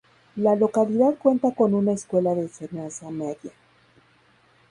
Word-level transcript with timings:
La 0.37 0.55
localidad 0.55 1.15
cuenta 1.19 1.53
con 1.53 1.75
una 1.75 1.91
escuela 1.91 2.33
de 2.33 2.41
enseñanza 2.41 3.11
media. 3.11 3.51